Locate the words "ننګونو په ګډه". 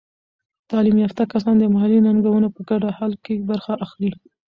2.05-2.89